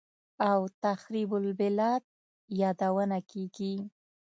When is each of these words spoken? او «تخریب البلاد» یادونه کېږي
او 0.49 0.59
«تخریب 0.83 1.29
البلاد» 1.39 2.03
یادونه 2.61 3.19
کېږي 3.31 3.73